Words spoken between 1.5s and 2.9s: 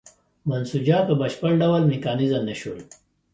ډول میکانیزه نه شول.